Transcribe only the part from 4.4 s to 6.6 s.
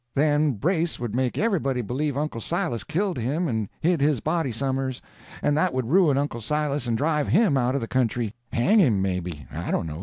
somers; and that would ruin Uncle